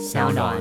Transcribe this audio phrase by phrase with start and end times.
[0.00, 0.56] 小暖。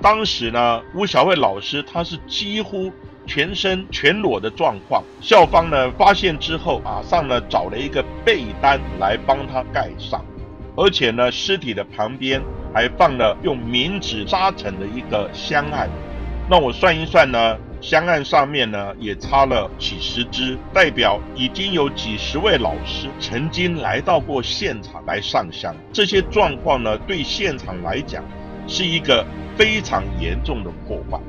[0.00, 2.90] 当时呢，吴小慧老师她是几乎
[3.26, 10.24] 全身全裸的状况，校方呢发现之后，马上呢找了一个被单来帮她盖上，
[10.74, 12.40] 而且呢尸体的旁边
[12.72, 15.90] 还放了用冥纸扎成的一个香案。
[16.48, 25.74] 那我算一算呢，香案上面呢也插了几十支，代表已经有几十位老师曾经来到过现场来上香。
[25.92, 28.24] 这些状况呢，对现场来讲
[28.66, 29.26] 是一个。
[29.58, 31.20] 非常严重的破坏。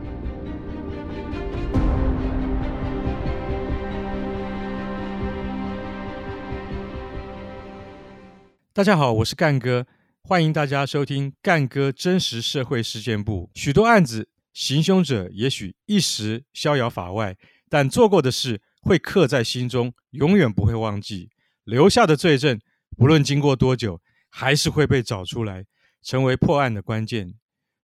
[8.71, 9.87] 大家好，我是干哥，
[10.21, 13.49] 欢迎大家收听干哥真实社会事件簿。
[13.55, 14.27] 许多案子
[14.59, 17.37] 行凶者也许一时逍遥法外，
[17.69, 21.29] 但做过的事会刻在心中，永远不会忘记。
[21.63, 22.59] 留下的罪证，
[22.97, 25.63] 不论经过多久，还是会被找出来，
[26.03, 27.35] 成为破案的关键。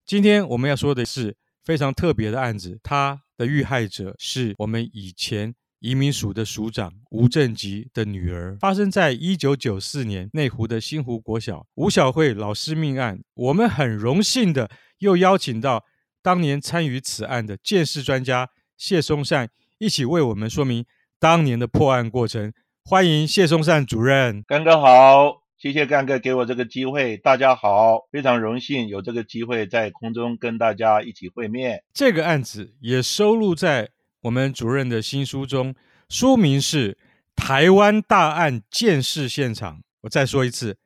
[0.05, 13.21] 今天我们要说的是非常特别的案子，他的遇害者是我们以前移民署的署长吴正吉的女儿，发生在一九九四年内湖的新湖国小吴小慧老师命案。
[13.33, 15.85] 我们很荣幸的又邀请到
[16.25, 20.83] 当年参与此案的鉴识专家谢松善，一起为我们说明
[21.19, 22.51] 当年的破案过程。
[22.83, 25.43] 欢迎谢松善主任，干哥好。
[25.59, 31.83] 谢谢干哥给我这个机会，大家好，非常荣幸有这个机会在空中跟大家一起会面。
[31.93, 35.75] 这个案子也收录在我们主任的新书中，
[36.09, 36.93] 书名是
[37.35, 39.75] 《台湾大案鉴识现场》。
[40.01, 40.73] 我再说一次，《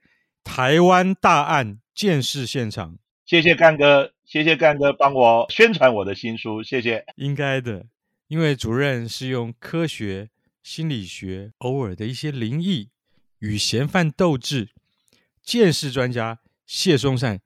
[0.43, 2.91] 台湾大案鉴识现场》。
[3.25, 7.03] 谢谢干哥，谢谢干哥帮我宣传我的新书，谢谢。
[7.15, 7.87] 应该的，
[8.27, 10.29] 因为主任是用科学、
[10.61, 12.89] 心理学，偶尔的一些灵异。
[13.39, 14.69] 与嫌犯斗智，
[15.41, 17.41] 鉴识专家谢松善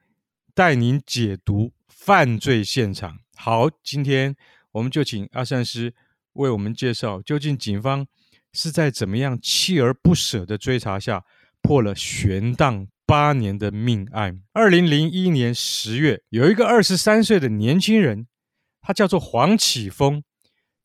[0.54, 3.20] 带您解读犯罪现场。
[3.38, 4.36] 好，今天
[4.74, 5.94] 我们就请阿善师
[6.34, 8.06] 为我们介绍，究竟警方
[8.52, 11.24] 是在怎么样锲而不舍的追查下
[11.62, 14.42] 破了悬荡八年的命案。
[14.54, 18.26] 二零零一年十月，有一个二十三岁的年轻人，
[18.82, 20.24] 他叫做黄启峰，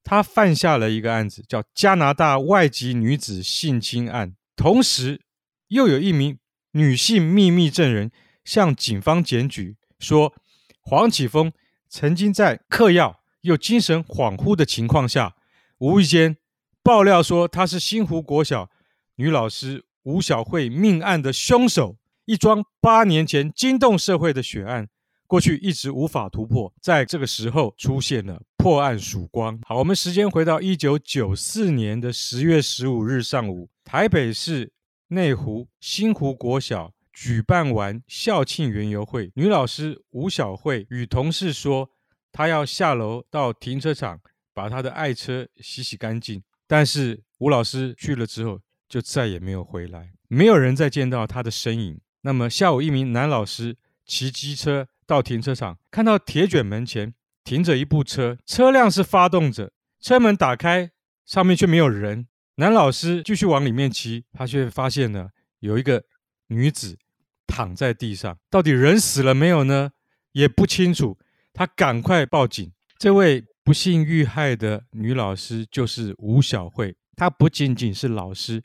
[0.04, 4.34] 他犯下了一个案子，叫加拿大外籍女子性侵案。
[4.54, 5.22] 同时，
[5.68, 6.38] 又有一名
[6.72, 8.10] 女性秘密证人
[8.44, 10.34] 向警方检举说，
[10.82, 11.50] 黄启峰
[11.88, 15.34] 曾经在嗑药又精神恍惚的情况下，
[15.78, 16.36] 无意间
[16.82, 18.68] 爆料说他是新湖国小
[19.14, 21.96] 女老师吴小慧命案的凶手。
[22.28, 24.86] 一桩八年前惊动社会的血案，
[25.26, 29.58] 过去一直无法突破，在这个时候出现了破案曙光。
[29.66, 33.70] 好，我们时间回到一九九四年的十月十五日上午。
[33.82, 34.70] 台北市
[35.06, 41.88] 内湖新湖国小举办完校庆园游会，女老师吴小慧与同事说，
[42.30, 44.20] 她要下楼到停车场
[44.52, 46.42] 把她的爱车洗洗干净。
[46.66, 51.98] 但是吴老师去了之后，就再也没有回来，没有人再见到她的身影。
[52.28, 60.90] 那么下午，一名男老师骑机车到停车场，看到铁卷门前停着一部车，车辆是发动着，车门打开，
[61.24, 62.28] 上面却没有人。
[62.56, 65.30] 男老师继续往里面骑，他却发现了
[65.60, 66.04] 有一个
[66.48, 66.98] 女子
[67.46, 69.92] 躺在地上，到底人死了没有呢？
[70.32, 71.18] 也不清楚。
[71.54, 72.70] 他赶快报警。
[72.98, 78.62] 这位不幸遇害的女老师就是吴小慧，她不仅仅是老师，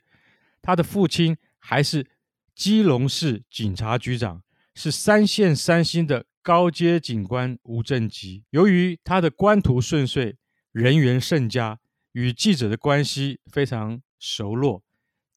[0.60, 2.06] 她的父亲还是
[2.54, 4.42] 基隆市警察局长，
[4.74, 8.44] 是三线三星的高阶警官吴正吉。
[8.50, 10.36] 由于他的官途顺遂，
[10.72, 11.78] 人缘甚佳。
[12.12, 14.84] 与记者的关系非常熟络，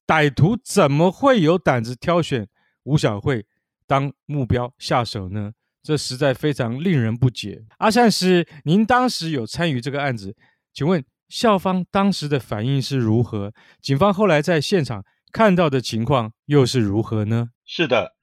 [0.05, 2.47] 歹徒怎么会有胆子挑选
[2.83, 3.47] 吴小慧
[3.87, 5.53] 当目标下手呢？
[5.81, 7.65] 这实在非常令人不解。
[7.79, 10.35] 阿善师，您当时有参与这个案子，
[10.71, 13.51] 请问校方当时的反应是如何？
[13.81, 17.49] 警方后来在现场看到的情况又是如何呢？
[17.65, 18.15] 是的。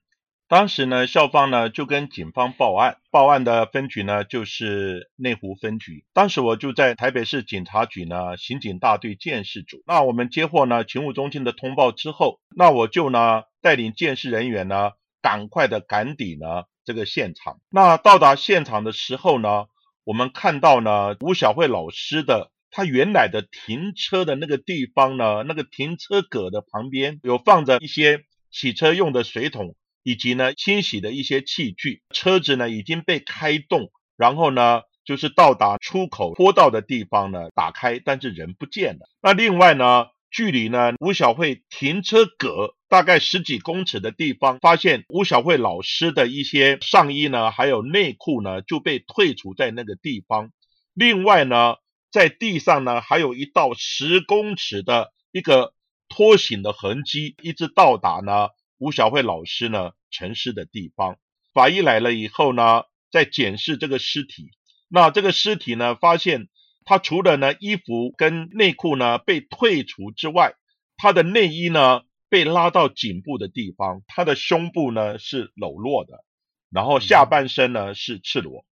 [0.47, 6.05] 当时呢，校方呢就跟警方报案，报案的分局呢就是内湖分局。
[6.13, 9.81] 当时我就在台北市警察局呢刑警大队鉴识组。
[9.87, 17.59] 那我们接获呢勤务中心的通报之后，那我就呢带领鉴识人员呢赶快的赶抵呢这个现场。
[17.71, 19.65] 那到达现场的时候呢，
[20.03, 29.75] 我们看到呢吴小慧老师的他原来的停车的那个地方呢，那个停车格的旁边有放着一些洗车用的水桶。
[30.07, 39.09] 以及呢，清洗的一些器具，车子呢已经被开动，然后呢，就是到达出口坡道的地方呢，打开，但是人不见了。
[39.19, 50.51] 那另外呢，距离呢吴小慧停车格大概十几公尺的地方，发现吴小慧老师的一些上衣呢，还有内裤呢就被退出在那个地方。
[50.93, 51.77] 另外呢，
[52.15, 55.73] 在地上呢还有一道十公尺的一个
[56.07, 58.47] 拖行的痕迹，一直到达呢
[58.77, 61.17] 吴小慧老师呢陈尸的地方。
[61.53, 64.51] 法医来了以后呢，在检视这个尸体。
[64.87, 66.47] 那这个尸体呢，发现
[66.85, 70.53] 他除了呢衣服跟内裤呢被退除之外，
[70.95, 76.23] 他的内衣呢被拉到颈部的地方，他的胸部呢是裸露的，
[76.71, 78.65] 然后下半身呢是赤裸，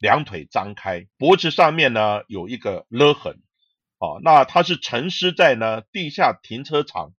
[0.00, 3.40] 两腿张开，脖子上面呢有一个勒痕。
[3.98, 7.12] 哦，那他是沉尸在呢地下停车场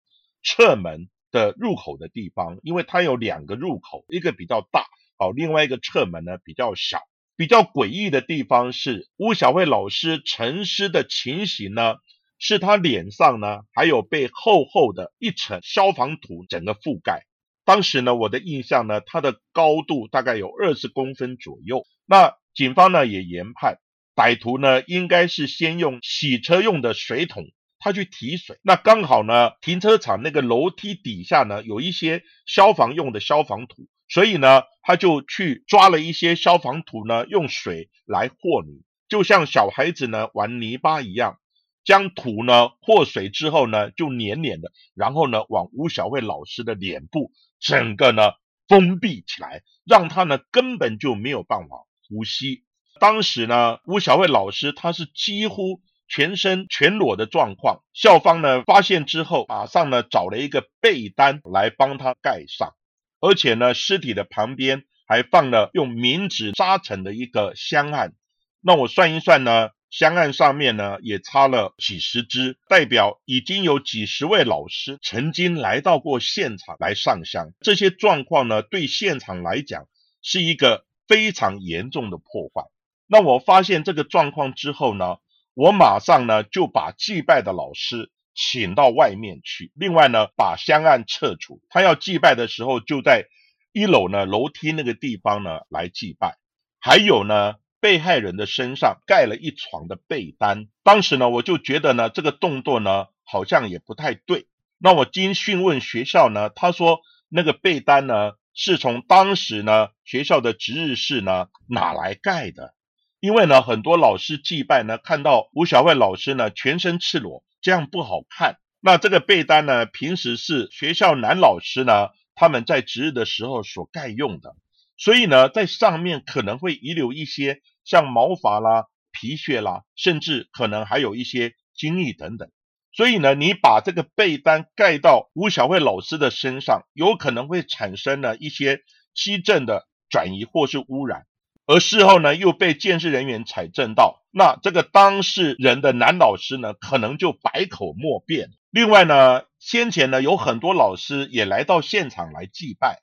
[0.44, 4.86] 侧门的入口的地方，因为它有两个入口，一个比较大。
[5.20, 7.00] 哦，另外一个侧门呢比较小，
[7.38, 11.98] 比较诡异的地方是巫小慧老师沉尸的情形呢，
[12.40, 17.28] 是他脸上呢还有被厚厚的一层消防土整个覆盖。
[17.64, 21.86] 当时呢，我的印象呢，它的高度大概有二十公分左右。
[22.08, 23.80] 那警方呢也研判，
[24.16, 27.46] 歹徒呢应该是先用洗车用的水桶，
[27.80, 28.60] 他去提水。
[28.62, 33.88] 那刚好呢，停车场那个楼梯底下呢有一些消防用的消防土。
[34.14, 41.38] 所以呢，他就去抓了一些消防土呢，用水来和泥，就像小孩子呢玩泥巴一样，
[41.86, 47.32] 将土呢和水之后呢，就黏黏的，然后呢往吴小慧老师的脸部
[47.62, 48.34] 整个呢
[48.68, 51.78] 封闭起来，让他呢根本就没有办法
[52.12, 52.64] 无锡。
[53.00, 62.76] 当时呢，吴小慧老师他是几乎全身全裸的状况，校方呢发现之后，马上呢找了一个被单来帮他盖上。
[63.20, 68.14] 而且呢，尸体的旁边还放了用冥纸扎成的一个香案。
[68.62, 77.54] 那我算一算呢，香案上面呢也插了几十支，代表已经有几十位老师曾经来到过现场来上香。
[77.62, 79.88] 这些状况呢，对现场来讲
[80.22, 82.70] 是一个非常严重的破坏。
[83.06, 85.18] 那我发现这个状况之后呢，
[85.54, 88.10] 我马上呢就把祭拜的老师。
[88.34, 89.74] 请到外面去。
[89.76, 91.62] 另外呢，把香案撤除。
[91.70, 93.26] 他要祭拜的时候，就在
[93.74, 96.38] 一楼呢楼梯那个地方呢来祭拜。
[96.80, 100.70] 还有呢，被害人的身上盖了一床的被单。
[100.82, 104.48] 当时呢，我就觉得呢，这个动作呢好像也不太对。
[104.78, 112.74] 那我经讯问学校呢，他说那个被单呢是从当时呢学校的值日室呢拿来盖的。
[113.20, 117.44] 因为呢，很多老师祭拜呢，看到吴小慧老师呢全身赤裸。
[117.62, 118.58] 这样不好看。
[118.80, 124.56] 那这个被单呢，平时是学校男老师呢，他们在值日的时候所盖用的，
[124.98, 132.50] 所以呢，在上面可能会遗留一些像毛发啦、皮屑啦，甚至可能还有一些精液等等。
[132.94, 138.82] 所以呢，你把这个被单盖到吴小慧老师的身上，有可能会产生了一些
[139.14, 141.26] 迹证的转移或是污染。
[141.68, 148.50] 而事后呢，又被建设人员采证到，那这个当事人的男老师呢，可能就百口莫辩。
[148.72, 153.02] 另外呢，先前呢有很多老师也来到现场来祭拜，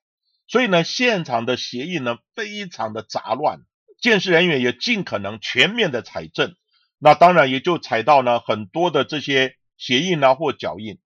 [0.49, 3.61] 所以呢，现场的鞋印呢非常的杂乱，
[4.03, 6.55] 建设人员也尽可能全面的采证，
[6.99, 10.99] 那当然也就采到呢很多的这些鞋印啊或脚印。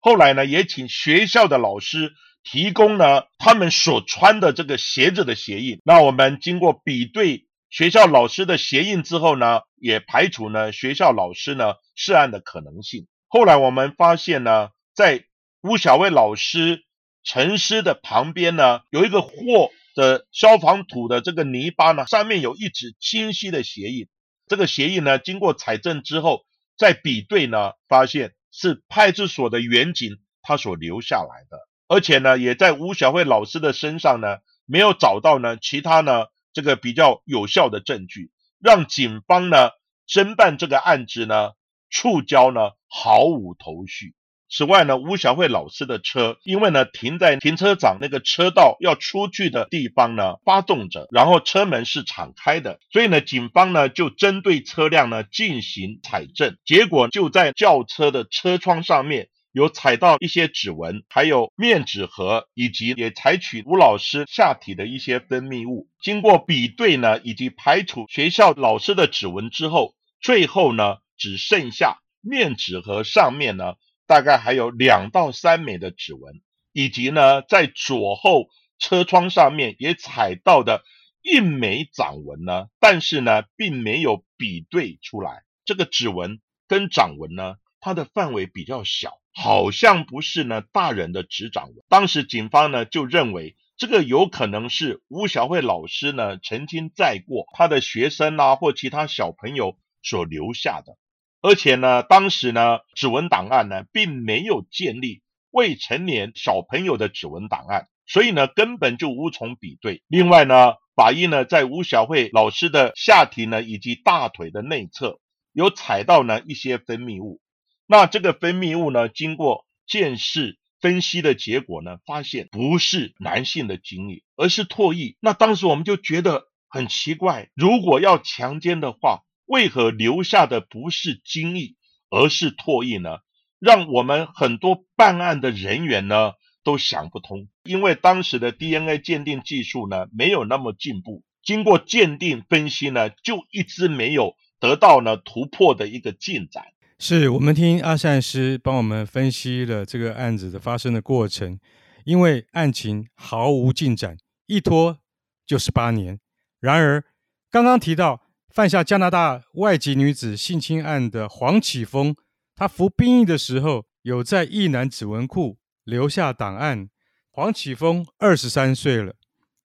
[0.00, 2.14] 后来呢，也请学校的老师。
[2.44, 5.80] 提供呢，他们所穿的这个鞋子的鞋印。
[5.84, 13.06] 那我们经过比对学校老师的鞋印之后呢，也排除呢学校老师呢涉案的可能性。
[13.28, 15.24] 后来我们发现呢，在
[15.62, 16.82] 吴小卫老师
[17.22, 24.08] 沉尸的旁边呢，有一个货的消防土的这个泥巴呢，上面有一指清晰的鞋印。
[24.48, 26.44] 这个鞋印呢，经过采证之后，
[26.82, 31.68] 在比对呢，发现是派出所的员警他所留下来的。
[31.86, 39.70] 而且呢，也在吴小慧老师的身上呢，没有找到呢其他呢这个比较有效的证据，让警方呢
[40.08, 41.52] 侦办这个案子呢
[41.88, 44.16] 触礁呢毫无头绪。
[44.54, 59.28] 此外呢，吴小慧老师的车因为呢停在停车场那个车道要出去的地方呢发动着，然后车门是敞开的，所以呢警方呢就针对车辆呢进行采证，结果就在轿车的车窗上面。
[59.54, 65.88] 有采到一些指纹，还有面纸盒，以及也采取吴老师下体的一些分泌物。
[66.00, 73.74] 经过比对呢，以及排除学校老师的指纹之后，最后呢，只剩下面纸盒上面呢，
[74.12, 76.42] 大概还有两到三枚的指纹，
[76.74, 80.82] 以及呢，在左后车窗上面也踩到的
[81.22, 89.18] 一枚掌纹呢，但是呢，并没有比对出来这个指纹跟掌纹呢，它的范围比较小。
[89.34, 91.76] 好像不是呢大人的指掌纹。
[91.88, 100.98] 当时警方呢就认为这个有可能是吴小慧老师呢曾经载过他的学生啊或其他小朋友所留下的，
[101.42, 110.02] 而且呢当时呢指纹档案呢并没有建立未成年小朋友的指纹档案，所以呢根本就无从比对。
[110.08, 115.18] 另外呢法医呢在吴小慧老师的下体呢以及大腿的内侧
[115.52, 117.40] 有采到呢一些分泌物。
[117.86, 125.16] 那这个分泌物呢，经过鉴识分析的结果呢，发现不是男性的精液，而是唾液。
[125.20, 131.74] 那当时我们就觉得很奇怪，如果要强奸的话，为何留下的不是精液，
[132.10, 133.18] 而是唾液呢？
[133.58, 136.32] 让我们很多办案的人员呢
[136.64, 137.48] 都想不通。
[137.64, 146.64] 因为当时的 DNA 鉴定技术呢没有那么进步，经过鉴定分析呢，就一直没有得到呢突破的一个进展。
[146.98, 151.58] 是我们听阿善师帮我们分析了这个案子的发生的过程，
[152.04, 154.98] 因为案情毫无进展，一拖
[155.46, 156.20] 就是八年。
[156.60, 157.04] 然而，
[157.50, 158.21] 刚刚提到
[158.52, 162.14] 犯下加拿大外籍女子性侵案的黄启峰，
[162.54, 166.90] 他服兵役的时候有在役男指纹库留下档案。
[167.30, 169.14] 黄启峰二十三岁了，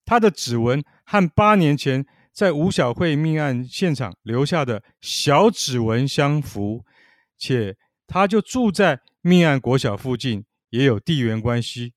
[0.06, 6.86] 他的指纹和八年前在吴小慧命案现场留下的小指纹相符。
[7.36, 7.76] 且
[8.06, 11.92] 他就住在命案国小附近，也有地缘关系。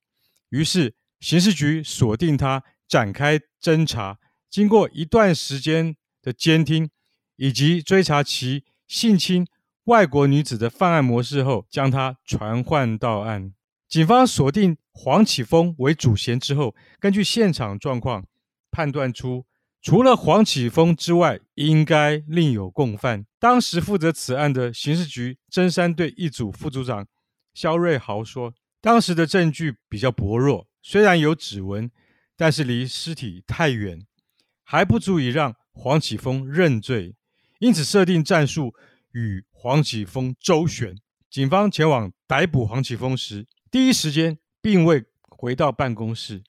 [0.50, 4.18] 于是刑事局锁定他，展开侦查。
[4.50, 6.88] 经过一段时间的监听
[7.36, 9.46] 以及追查其性侵
[9.84, 13.52] 外国女子的犯案模式后，将他传唤到案。
[13.88, 18.24] 警方锁定黄启峰为主嫌之后，根据现场状况
[18.70, 19.44] 判断出。
[19.84, 23.26] 除了黄启峰之外，应该另有共犯。
[23.40, 27.04] 当时负责此案的刑事局侦三队一组副组长
[27.52, 31.90] 肖瑞豪说：“当时的证据比较薄弱，虽然有指纹，
[32.36, 34.06] 但是离尸体太远，
[34.62, 37.14] 还不足以让黄启峰认罪。
[37.58, 38.74] 因此，设定战术
[39.12, 40.96] 与黄启峰周旋。
[41.30, 46.42] 警方前往逮捕黄启峰时，第一时间并未回到办公室，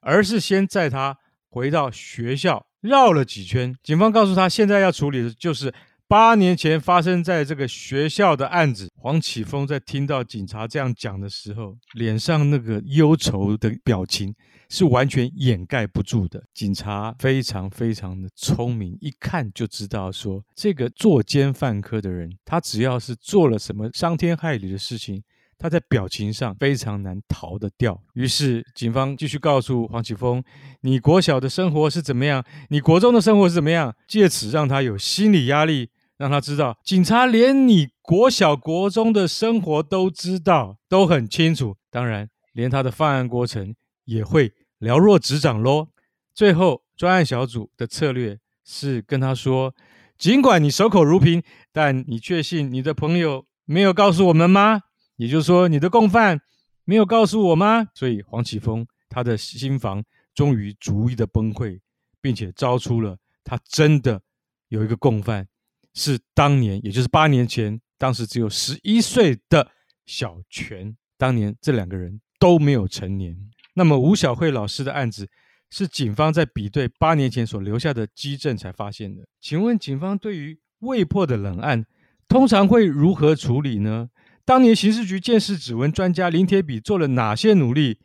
[0.00, 5.72] 而是先载他。”回到学校绕了几圈，警方告诉他，现在要处理的就是
[6.06, 8.92] 八年前发生在这个学校的案子。
[9.06, 14.34] 黄启峰在听到警察这样讲的时候，脸上那个忧愁的表情
[14.68, 16.42] 是完全掩盖不住的。
[16.52, 25.22] 警察非常非常的聪明，一看就知道说，这个作奸犯科的人，他只要是做了什么伤天害理的事情。
[25.58, 30.42] 他在表情上非常难逃得掉，于是警方继续告诉黄启峰
[30.82, 32.44] ：“你国小的生活是怎么样？
[32.68, 41.76] 你国中的生活是怎么样？”借此让他有心理压力，让他知道警察连你国小国中的生活都知道，都很清楚。
[41.90, 45.88] 当然，连他的犯案过程也会了若指掌喽。
[46.34, 49.74] 最后，专案小组的策略是跟他说
[50.16, 51.42] ：“尽管你守口如瓶，
[51.72, 54.82] 但你确信你的朋友没有告诉我们吗？”
[55.16, 56.40] 也就是说，你的共犯
[56.84, 57.88] 没有告诉我吗？
[57.94, 60.04] 所以黄启峰他的心防
[60.34, 61.80] 终于逐一的崩溃，
[62.20, 64.20] 并且招出了他真的
[64.68, 65.48] 有一个共犯，
[65.96, 69.72] 是当年，也就是八年前，当时只有十一岁的
[70.04, 70.96] 小泉。
[71.18, 73.34] 当年这两个人都没有成年。
[73.74, 75.26] 那么吴小慧老师的案子
[75.70, 79.26] 是警方在比对八年前所留下的基证才发现的。
[79.40, 81.86] 请问警方对于未破的冷案
[82.28, 84.10] 通常会如何处理呢？
[84.44, 87.98] 当年刑事局鉴识指纹专家林铁比做了哪些努力，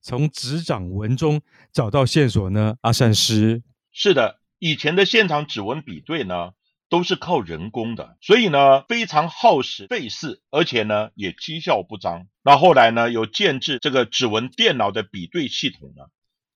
[0.00, 2.76] 从指掌纹中找到线索呢？
[2.82, 6.52] 阿善师，是的，以前的现场指纹比对呢，
[6.92, 12.26] 都是靠人工的，所以呢非常耗时费事，而且呢也绩效不彰。
[12.44, 16.04] 那后来呢有建置这个指纹电脑的比对系统呢，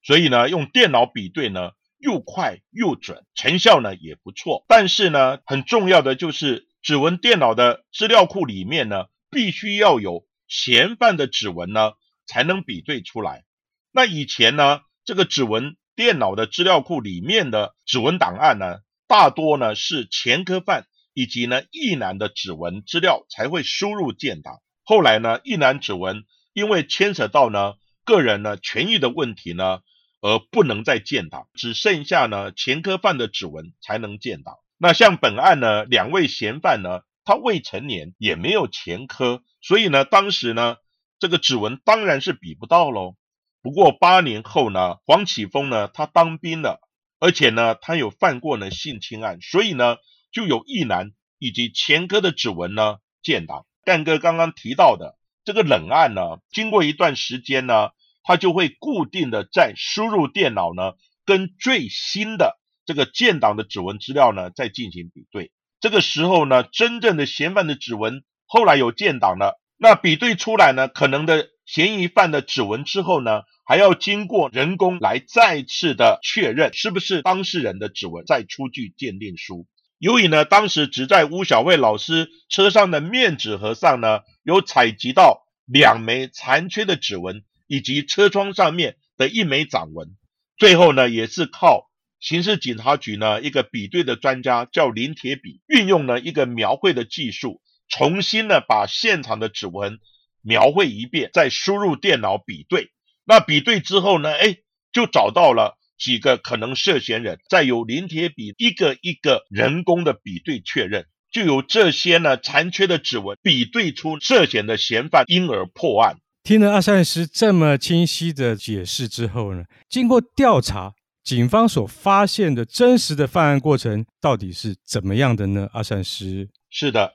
[0.02, 4.66] 所以呢用电脑比对呢又快又准，成效呢也不错。
[4.69, 9.07] 但是呢很重要的就是指纹电脑的资料库里面呢。
[9.28, 11.93] 必须要有嫌犯的指纹呢，
[12.26, 13.45] 才能比对出来。
[13.93, 24.60] 那以前呢，这个指纹电脑的资料库里面的指纹档案呢，大多呢是前科犯以及呢一男的指纹资料才会输入建档。
[24.84, 29.80] 后来呢，一男指纹因为牵扯到呢个人呢权益的问题呢，
[30.20, 34.56] 而不能再建档，只剩下呢前科犯的指纹才能建档。
[34.78, 37.00] 那像本案呢，两位嫌犯呢。
[37.28, 40.76] 他未成年，也没有前科，所以呢，当时呢，
[41.18, 43.16] 这个指纹当然是比不到喽。
[43.62, 46.86] 不过八年后呢，黄启峰呢，他当兵了，
[47.18, 49.96] 而且呢，他有犯过呢性侵案，所以呢，
[50.32, 53.66] 就有役男以及前科的指纹呢建档。
[53.85, 57.90] 干哥刚刚提到的这个冷案呢，经过一段时间呢，
[58.23, 60.92] 他就会固定的在输入电脑呢，
[61.25, 65.52] 跟最新的这个建档的指纹资料呢，再进行比对。
[65.80, 79.66] 这个时候呢，真正的嫌犯的指纹后来有建档了，那比对出来呢，可能的嫌疑犯的指纹之后呢，还要经过人工来再次的确认是不是当事人的指纹，再出具鉴定书。
[79.99, 90.16] 由于呢，当时只在吴小卫老师车上的面纸盒上呢，有采集到两枚残缺的指纹，以及车窗上面的一枚掌纹。
[90.56, 99.99] 最后呢，也是靠刑事警察局呢一个比对的专家叫林铁笔，运用了一个描绘的技术，重新呢把现场的指纹
[100.47, 102.91] 描绘一遍，再输入电脑比对。
[103.25, 104.57] 那比对之后呢，哎，
[104.93, 105.76] 就找到了。
[105.99, 116.19] 几个可能涉嫌人，再由临帖笔一个一个人工的比对确认，就有这些呢残缺的指纹比对出涉嫌的嫌犯，因而破案。
[116.43, 120.93] 听了阿善师这么清晰的解释之后呢，经过调查，
[121.25, 125.67] 警方所发现的真实的犯案过程到底是怎么样的呢？
[125.73, 126.50] 阿善师。
[126.69, 127.15] 是的，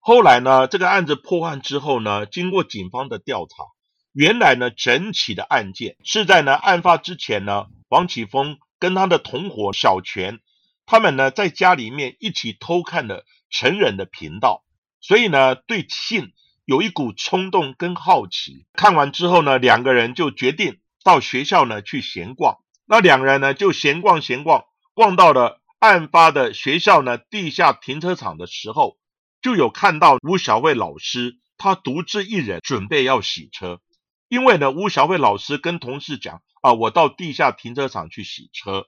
[0.00, 3.64] 后来呢，这个案子破案之后呢，经过警方的调查，
[4.12, 7.66] 原来呢，整起的案件是在呢案发之前呢。
[7.92, 10.38] 黄启峰跟他的同伙小泉，
[10.86, 14.62] 他们呢在家里面一起偷看了成人的频道，
[15.00, 16.32] 所以呢对性
[16.64, 18.66] 有一股冲动跟好奇。
[18.74, 22.58] 看完之后呢，两个人就决定到学校呢去闲逛。
[22.86, 24.62] 那两人呢就闲逛闲逛，
[24.94, 28.98] 逛到了案发的学校呢地下停车场的时候，
[29.42, 33.80] 就有看到吴小慧老师，他独自一人准备要洗车，
[34.28, 36.42] 因为呢吴小慧老师跟同事讲。
[36.62, 38.86] 啊，我到地下停车场去洗车，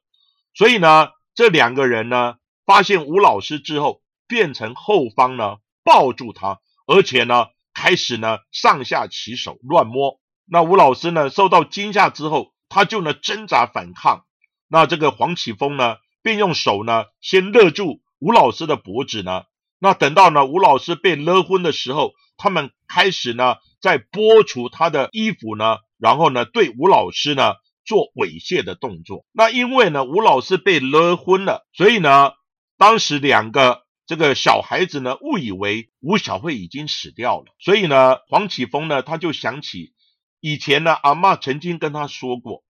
[0.52, 2.34] 所以呢，这两个人呢，
[2.66, 10.20] 发现吴老师之后，变成后方呢抱住他，而且呢，开始呢上下其手乱摸。
[10.44, 14.26] 那吴老师呢受到惊吓之后，他就呢挣扎反抗。
[14.68, 19.44] 那这个黄启峰呢，便用手呢先勒住吴老师的脖子呢。
[19.82, 27.56] 那等到呢吴老师被勒昏的时候，他们开始呢在剥除他的衣服呢，然后呢对吴老师呢。
[27.84, 29.26] 做猥亵的动作。
[29.32, 32.30] 那因为呢，吴老师被勒昏了，所以呢，
[32.78, 37.46] 当时两个这个小孩子呢，误以为吴小慧已经死掉了。
[37.58, 39.94] 所以呢，黄启峰呢，他就想起
[40.38, 42.62] 以前呢，阿嬷曾经跟他说过，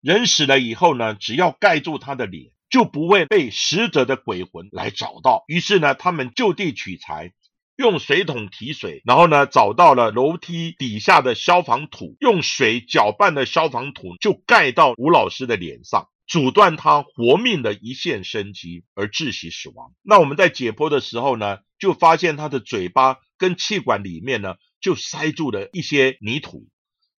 [0.00, 5.44] 人死了以后呢，只要盖住他的脸，就不会被死者的鬼魂来找到。
[5.46, 7.32] 于是呢，他们就地取材。
[7.76, 19.92] 用水桶提水，然后呢，找到了楼梯底下的消防土，用水搅拌的消防土就盖到吴老师的脸上，阻断他活命的一线生机，而窒息死亡。
[20.02, 26.66] 那我们在解剖的时候呢，就发现他的嘴巴跟气管里面呢，就塞住了一些泥土。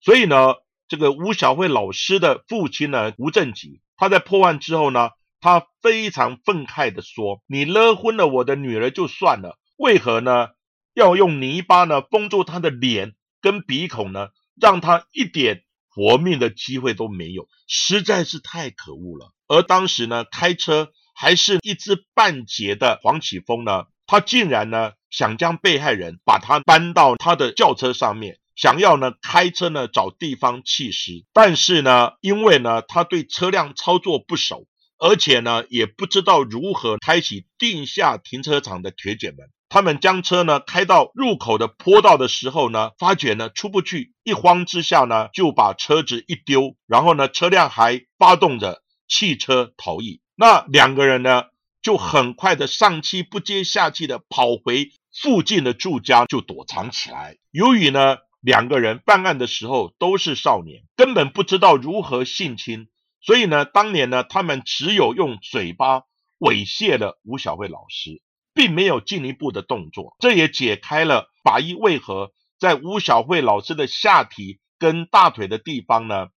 [0.01, 0.55] 所以呢，
[0.89, 5.09] 这个吴小慧老师的父亲呢，吴正吉，他在破案之后呢，
[5.45, 10.47] 他非常愤慨地说：“你勒昏了我的女儿就算了。”为何呢？
[10.95, 14.29] 要用泥巴呢封住他的脸跟鼻孔呢，
[14.59, 19.33] 让他一点活命的机会都没有，实在是太可恶了。
[19.47, 31.23] 而当时呢，开车还是一知半解的黄启峰呢，他竟然呢想将被害人把他搬到他的轿车上面，想要呢开车呢找地方弃尸。
[31.33, 34.65] 但是呢，因为呢他对车辆操作不熟，
[34.97, 39.49] 而且呢也不知道如何开启地下停车场的铁卷门。
[39.67, 50.21] 他们将车呢开到入口的坡道的时候呢，发觉呢出不去，一慌之下呢就把车子一丢，然后呢车辆还发动着汽车逃逸。
[50.35, 51.45] 那两个人呢
[51.81, 57.37] 就很快的上气不接下气的跑回附近的住家就躲藏起来。
[57.51, 62.87] 由于呢两个人办案的时候都是少年，根本不知道如何性侵，
[63.25, 66.03] 所以呢当年呢他们只有用嘴巴
[66.39, 68.21] 猥亵了吴小慧老师。
[68.57, 76.29] 并没有进一步的动作，这也解开了法医为何在吴小慧老师的下体跟大腿的地方呢，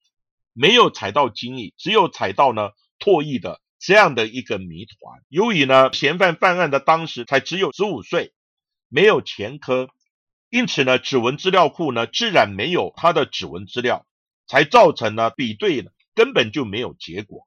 [0.52, 5.22] 没有踩到精液，只有踩到呢唾液的这样的一个谜团。
[5.28, 8.32] 由于呢嫌犯犯案的当时才只有十五岁，
[8.88, 9.88] 没有前科，
[10.50, 14.04] 因此呢指纹资料库呢自然没有他的指纹资料，
[14.48, 17.42] 才造成了比对呢根本就没有结果。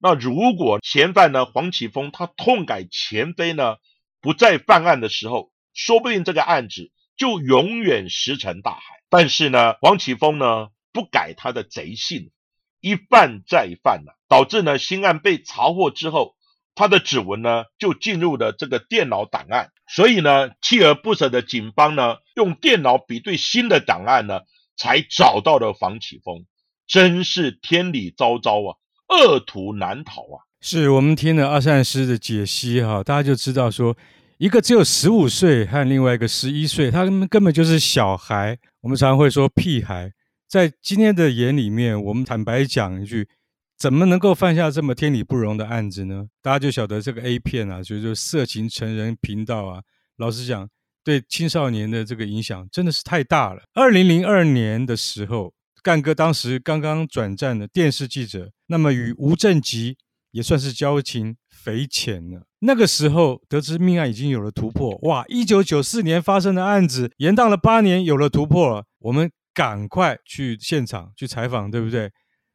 [0.00, 3.76] 那如果嫌犯呢黄启峰他痛改前非呢？
[4.20, 8.80] 不再犯案的时候，说不定这个案子就永远石沉大海。
[9.08, 12.32] 但是呢，黄启峰呢不改他的贼性，
[12.80, 16.34] 一犯再犯了，导致呢新案被查获之后，
[16.74, 19.70] 他的指纹呢就进入了这个电脑档案。
[19.86, 24.40] 所以呢，锲而不舍的警方呢，用电脑比对新的档案呢，
[24.76, 26.44] 才找到了黄启峰。
[26.88, 28.74] 真是天理昭昭啊，
[29.08, 30.48] 恶徒难逃啊！
[30.62, 33.94] 是我们听了阿善师的解析哈，大家就知道说，
[34.38, 38.58] 一个只有十五岁和另外一个十一岁，他们根本就是小孩。
[38.80, 40.10] 我们常常会说屁孩，
[40.48, 43.28] 在今天的眼里面，我们坦白讲一句，
[43.76, 46.28] 怎么能够犯下这么天理不容的案子呢？
[46.40, 49.82] 大家就晓得这个 A 片啊，就是色情成人频道啊，
[50.16, 50.66] 老实讲，
[51.04, 53.62] 对青少年的这个影响真的是太大了。
[53.74, 55.52] 二零零二年的时候。
[55.88, 59.96] 干哥当时刚刚转战的电视记者，那么与吴正吉
[60.32, 62.42] 也算是交情匪浅了。
[62.58, 65.24] 那个时候得知命案已经有了突破，哇！
[65.28, 72.10] 一九九四年发生的案子延宕了八年，有了突破了，我们赶快去现场去采访，对不对？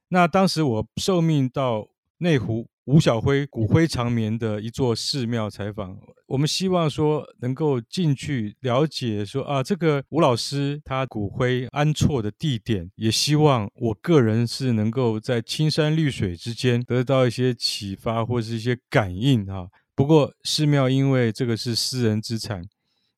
[0.10, 1.88] 那当时我受命到
[2.20, 2.68] 内湖。
[2.86, 19.68] 吴小辉骨灰长眠的一座寺庙采访，我们希望说能够进去了解说啊，这个吴老师他骨灰安错的地点，也希望我个人是能够在青山绿水之间得到一些启发或是一些感应啊。
[19.96, 22.64] 不过寺庙因为这个是私人资产。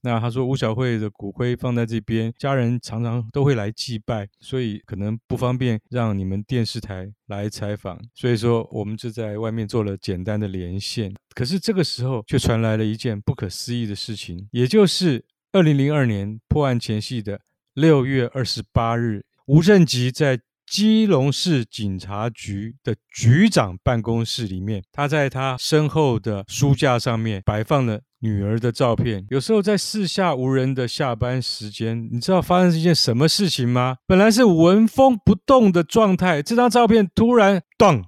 [0.06, 11.12] 那他说吴小慧的骨灰放在这边，家人常常都会来祭拜，所以可能不方便让你们电视台来采访，所以说我们就在外面做了简单的连线。
[11.34, 17.42] 可是这个时候却传来了一件不可思议的事情，也就是二零零二年破案前夕的
[17.74, 28.02] 六月二十八日，吴正吉在基隆市警察局的局长办公室里面，他在他身后的书架上面摆放了。
[28.26, 33.98] 女儿的照片，有时候在四下无人的下班时间，你知道发生一件什么事情吗？
[34.08, 38.04] 本来是纹风不动的状态，这张照片突然咚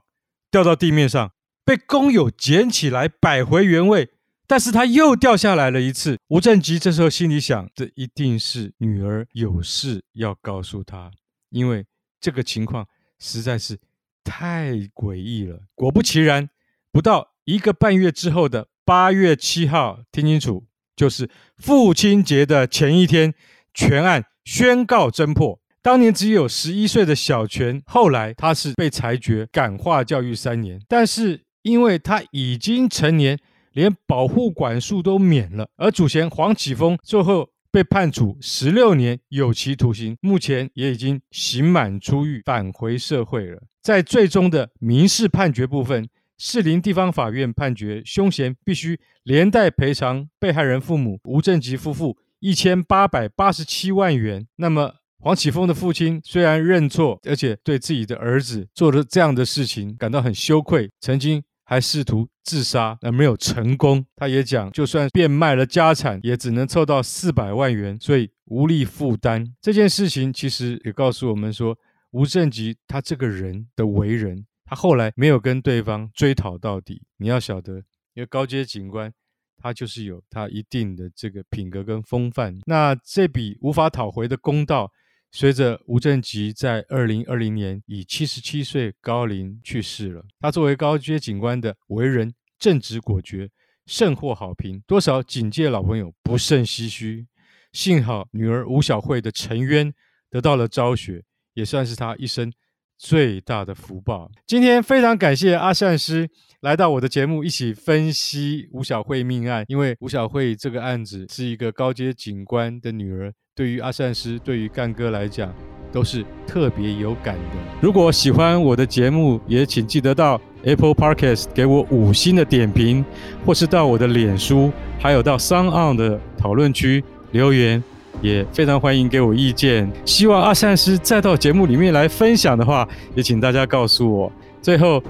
[0.49, 4.09] 掉到地面上，被工友捡起来摆回原位，
[4.47, 6.17] 但是他又掉下来了一次。
[6.29, 11.11] 吴正吉这时候心里想：这一定是女儿有事要告诉他，
[11.51, 11.85] 因为
[12.19, 12.87] 这个情况
[13.19, 13.77] 实在是
[14.23, 15.59] 太诡异了。
[15.75, 16.49] 果不其然，
[16.91, 18.69] 不到一个半月之后的。
[18.87, 20.63] 八月七号，听清楚，
[20.95, 23.33] 就是父亲节的前一天，
[23.73, 25.59] 全案宣告侦破。
[25.81, 33.37] 当年只有十一岁的小泉，后来他是被裁决感化教育三年，但是因为他已经成年，
[33.73, 35.67] 连保护管束都免了。
[35.75, 43.61] 而主嫌黄启峰最后被判处十六年有期徒刑，目前也已经刑满出狱，返回社会了。
[43.81, 46.07] 在最终的民事判决部分。
[46.37, 54.47] 士林地方法院判决凶嫌必须连带赔偿被害人父母吴正吉夫妇一千八百八十七万元。
[54.57, 64.05] 那么黄启峰的父亲虽然认错，而且对自己的儿子做了这样的事情感到很羞愧，曾经还试图自杀而没有成功。
[64.15, 69.43] 他也讲，就算变卖了家产，也只能凑到四百万元，所以无力负担。
[69.59, 71.75] 这件事情其实也告诉我们说，
[72.11, 74.45] 吴正吉他这个人的为人。
[74.67, 77.01] 他后来没有跟对方追讨到底。
[77.15, 77.77] 你要晓得，
[78.13, 79.11] 因为高阶警官
[79.57, 82.59] 他就是有他一定的这个品格跟风范。
[82.65, 84.91] 那这笔无法讨回的公道，
[85.31, 90.23] 随着吴正吉在二零二零年以七十七岁高龄去世了。
[90.41, 93.49] 他作为高阶警官的为人正直果决，
[93.85, 97.25] 甚获好评，多少警界老朋友不胜唏嘘。
[97.71, 99.93] 幸好女儿吴小慧的沉冤
[100.29, 102.51] 得到了昭雪，也算是他一生。
[102.97, 104.29] 最大的福报。
[104.45, 106.27] 今天非常感谢阿善师
[106.61, 109.63] 来到我的节目，一起分析吴小慧命案。
[109.67, 115.53] 因为吴小慧这个案子是一个高阶警官的女儿，对于阿善师，对于干哥来讲，
[115.91, 117.41] 都是特别有感的。
[117.81, 123.05] 如果喜欢我的节目，也请记得到 Apple Podcast 给我五星的点评，
[123.45, 127.83] 或是到我的脸书，还有到 SoundOn 的讨论区留言。
[128.21, 134.31] 也非常欢迎给我意见，希望阿善师再到节目里面来分享的话，也请大家告诉我。
[134.61, 135.01] 最后，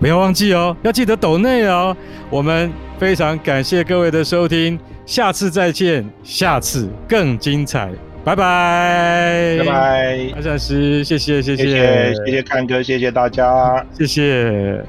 [0.00, 1.96] 不要忘记哦，要记得抖内哦。
[2.30, 7.90] 我们非常感谢各位的收听，下次再见，下次更精彩，
[8.24, 14.84] 拜拜，拜拜，阿善师，谢谢，谢谢，谢谢，谢谢看哥，谢谢大家，谢谢。